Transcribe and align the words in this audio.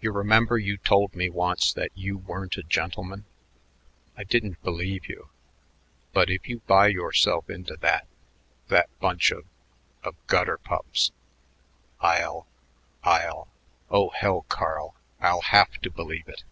You 0.00 0.12
remember 0.12 0.58
you 0.58 0.76
told 0.76 1.16
me 1.16 1.28
once 1.28 1.72
that 1.72 1.90
you 1.96 2.18
weren't 2.18 2.56
a 2.56 2.62
gentleman. 2.62 3.24
I 4.16 4.22
didn't 4.22 4.62
believe 4.62 5.08
you, 5.08 5.28
but 6.12 6.30
if 6.30 6.48
you 6.48 6.60
buy 6.68 6.86
yourself 6.86 7.50
into 7.50 7.74
that 7.78 8.06
that 8.68 8.96
bunch 9.00 9.32
of 9.32 9.42
of 10.04 10.14
gutter 10.28 10.58
pups, 10.58 11.10
I'll 11.98 12.46
I'll 13.02 13.48
oh, 13.90 14.10
hell, 14.10 14.42
Carl, 14.48 14.94
I'll 15.20 15.40
have 15.40 15.72
to 15.82 15.90
believe 15.90 16.28
it." 16.28 16.44